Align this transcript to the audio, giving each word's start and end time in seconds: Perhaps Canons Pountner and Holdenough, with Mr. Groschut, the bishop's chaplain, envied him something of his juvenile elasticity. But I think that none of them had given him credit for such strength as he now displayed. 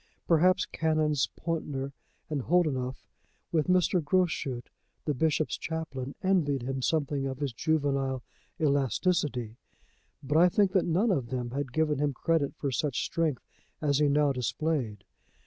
Perhaps 0.27 0.65
Canons 0.65 1.29
Pountner 1.37 1.91
and 2.27 2.41
Holdenough, 2.41 3.05
with 3.51 3.67
Mr. 3.67 4.03
Groschut, 4.03 4.71
the 5.05 5.13
bishop's 5.13 5.59
chaplain, 5.59 6.15
envied 6.23 6.63
him 6.63 6.81
something 6.81 7.27
of 7.27 7.37
his 7.37 7.53
juvenile 7.53 8.23
elasticity. 8.59 9.57
But 10.23 10.39
I 10.39 10.49
think 10.49 10.71
that 10.71 10.85
none 10.85 11.11
of 11.11 11.29
them 11.29 11.51
had 11.51 11.71
given 11.71 11.99
him 11.99 12.13
credit 12.13 12.55
for 12.55 12.71
such 12.71 13.05
strength 13.05 13.43
as 13.79 13.99
he 13.99 14.07
now 14.09 14.31
displayed. 14.33 15.03